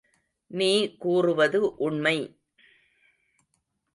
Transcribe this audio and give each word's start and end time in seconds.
நீ 0.51 0.69
கூறுவது 0.95 1.59
உண்மை? 1.77 2.17